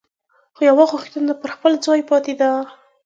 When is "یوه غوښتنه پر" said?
0.69-1.49